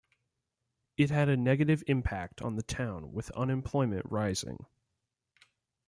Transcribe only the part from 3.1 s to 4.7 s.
with unemployment rising.